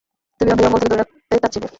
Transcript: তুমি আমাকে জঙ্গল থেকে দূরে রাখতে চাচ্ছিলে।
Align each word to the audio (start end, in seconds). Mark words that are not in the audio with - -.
তুমি 0.41 0.49
আমাকে 0.49 0.63
জঙ্গল 0.63 0.79
থেকে 0.79 0.91
দূরে 0.91 1.01
রাখতে 1.01 1.35
চাচ্ছিলে। 1.43 1.67